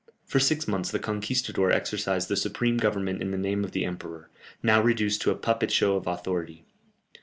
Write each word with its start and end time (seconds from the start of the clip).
For 0.25 0.39
six 0.39 0.67
months 0.67 0.89
the 0.89 0.97
"Conquistador" 0.97 1.69
exercised 1.69 2.27
the 2.27 2.35
supreme 2.35 2.77
government 2.77 3.21
in 3.21 3.29
the 3.29 3.37
name 3.37 3.63
of 3.63 3.71
the 3.71 3.85
emperor, 3.85 4.31
now 4.63 4.81
reduced 4.81 5.21
to 5.21 5.29
a 5.29 5.35
puppet 5.35 5.69
show 5.71 5.95
of 5.95 6.07
authority. 6.07 6.65